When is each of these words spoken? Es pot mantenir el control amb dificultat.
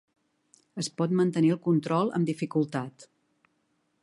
Es 0.83 0.89
pot 1.01 1.13
mantenir 1.19 1.53
el 1.57 1.61
control 1.67 2.13
amb 2.21 2.31
dificultat. 2.33 3.11